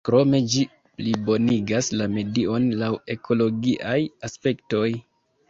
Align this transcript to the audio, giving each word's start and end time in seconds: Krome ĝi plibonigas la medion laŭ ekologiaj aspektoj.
Krome 0.07 0.37
ĝi 0.53 0.61
plibonigas 1.01 1.89
la 1.99 2.07
medion 2.15 2.67
laŭ 2.81 2.91
ekologiaj 3.17 4.01
aspektoj. 4.31 4.85